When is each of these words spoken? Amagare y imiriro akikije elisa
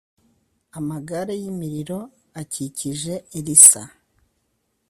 Amagare 0.77 1.33
y 1.41 1.43
imiriro 1.51 1.99
akikije 2.41 3.13
elisa 3.37 3.83